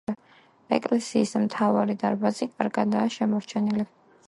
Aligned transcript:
ეკლესიის 0.77 1.33
მთავარი 1.43 1.97
დარბაზი 2.05 2.49
კარგადაა 2.55 3.15
შემორჩენილი. 3.19 3.89